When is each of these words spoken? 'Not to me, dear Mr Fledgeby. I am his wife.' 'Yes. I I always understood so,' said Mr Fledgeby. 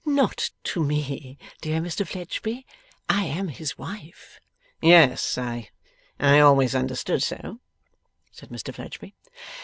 'Not 0.03 0.49
to 0.63 0.83
me, 0.83 1.37
dear 1.61 1.79
Mr 1.79 2.07
Fledgeby. 2.07 2.65
I 3.07 3.25
am 3.25 3.49
his 3.49 3.77
wife.' 3.77 4.39
'Yes. 4.81 5.37
I 5.37 5.69
I 6.19 6.39
always 6.39 6.73
understood 6.73 7.21
so,' 7.21 7.59
said 8.31 8.49
Mr 8.49 8.73
Fledgeby. 8.73 9.13